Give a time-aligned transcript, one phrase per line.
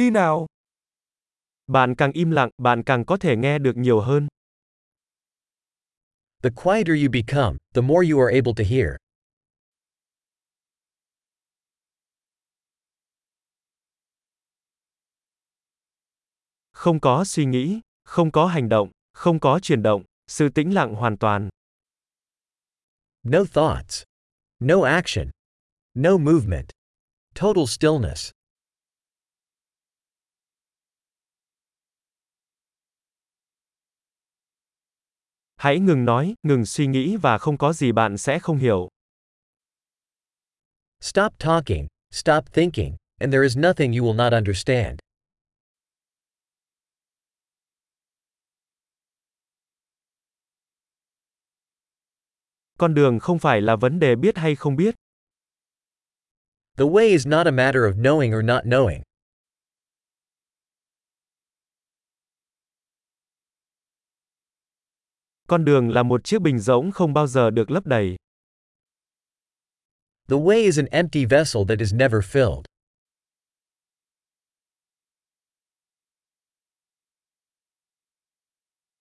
[0.00, 0.46] đi nào.
[1.66, 4.28] Bạn càng im lặng, bạn càng có thể nghe được nhiều hơn.
[6.42, 8.96] The quieter you become, the more you are able to hear.
[16.72, 20.94] Không có suy nghĩ, không có hành động, không có chuyển động, sự tĩnh lặng
[20.94, 21.48] hoàn toàn.
[23.22, 24.02] No thoughts.
[24.60, 25.30] No action.
[25.94, 26.70] No movement.
[27.34, 28.30] Total stillness.
[35.60, 38.88] Hãy ngừng nói, ngừng suy nghĩ và không có gì bạn sẽ không hiểu.
[41.00, 44.98] Stop talking, stop thinking, and there is nothing you will not understand.
[52.78, 54.94] Con đường không phải là vấn đề biết hay không biết.
[56.76, 59.09] The way is not a matter of knowing or not knowing.
[65.50, 68.16] Con đường là một chiếc bình rỗng không bao giờ được lấp đầy.
[70.28, 72.62] The way is an empty vessel that is never filled.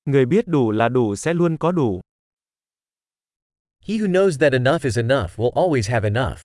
[0.05, 2.01] Người biết đủ là đủ sẽ luôn có đủ.
[3.81, 6.41] He who knows that enough is enough will always have enough.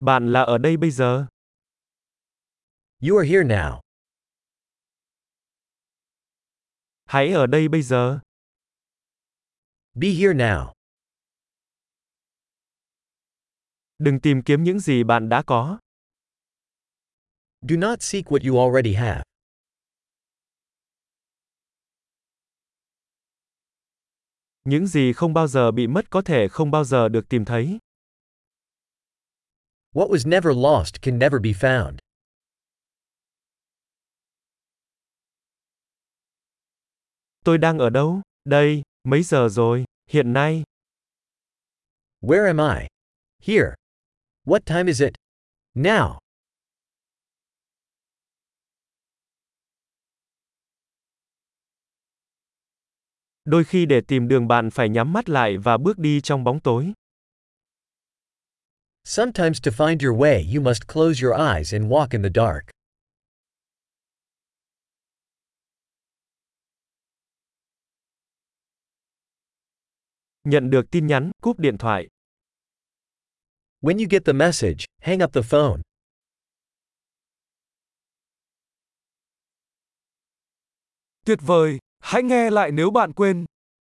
[0.00, 1.26] Bạn là ở đây bây giờ.
[3.00, 3.80] You are here now.
[7.04, 8.20] Hãy ở đây bây giờ.
[9.94, 10.72] Be here now.
[13.98, 15.78] Đừng tìm kiếm những gì bạn đã có.
[17.62, 19.22] Do not seek what you already have.
[24.64, 27.78] Những gì không bao giờ bị mất có thể không bao giờ được tìm thấy.
[29.92, 32.05] What was never lost can never be found.
[37.46, 38.22] Tôi đang ở đâu?
[38.44, 39.84] Đây, mấy giờ rồi?
[40.10, 40.64] Hiện nay.
[42.20, 42.86] Where am I?
[43.42, 43.74] Here.
[44.44, 45.14] What time is it?
[45.74, 46.18] Now.
[53.44, 56.60] Đôi khi để tìm đường bạn phải nhắm mắt lại và bước đi trong bóng
[56.60, 56.92] tối.
[59.04, 62.75] Sometimes to find your way you must close your eyes and walk in the dark.
[70.46, 72.08] Nhận được tin nhắn, cúp điện thoại.
[73.80, 75.82] When you get the message, hang up the phone.
[81.24, 83.44] Tuyệt vời, hãy nghe lại nếu bạn quên.